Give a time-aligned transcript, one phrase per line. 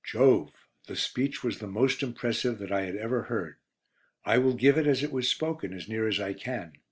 [0.03, 0.51] Jove!
[0.87, 3.57] The speech was the most impressive that I had ever heard.
[4.25, 6.73] I will give it as it was spoken, as near as I can.